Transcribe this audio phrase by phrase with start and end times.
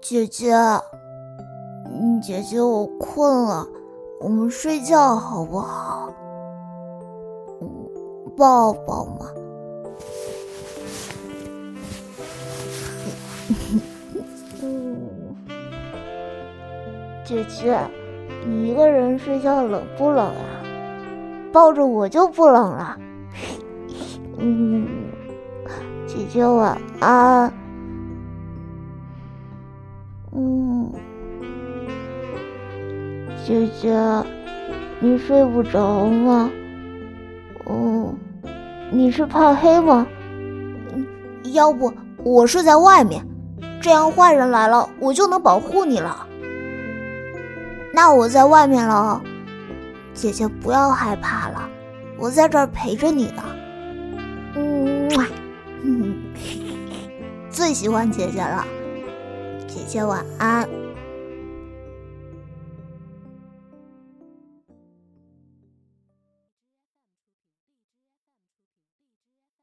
[0.00, 0.52] 姐姐，
[2.20, 3.66] 姐姐，我困了，
[4.20, 6.12] 我们睡觉好不好？
[8.36, 9.26] 抱抱嘛。
[17.24, 17.78] 姐姐，
[18.44, 20.34] 你一个人睡觉冷不冷啊？
[21.52, 22.98] 抱着我就不冷了。
[26.06, 27.52] 姐姐晚安。
[30.34, 30.92] 嗯，
[33.44, 33.94] 姐姐，
[35.00, 36.50] 你睡不着吗？
[37.66, 38.16] 嗯，
[38.90, 40.06] 你是怕黑吗？
[41.52, 41.92] 要不
[42.24, 43.26] 我睡在外面，
[43.80, 46.26] 这样坏人来了，我就能保护你了。
[47.92, 49.22] 那我在外面了，
[50.14, 51.68] 姐姐不要害怕了，
[52.18, 53.42] 我在这儿陪着你呢。
[57.50, 58.66] 最喜欢姐姐了。
[59.68, 60.81] 姐姐晚安。